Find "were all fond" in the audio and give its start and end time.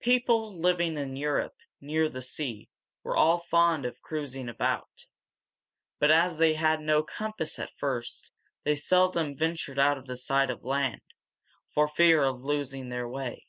3.04-3.86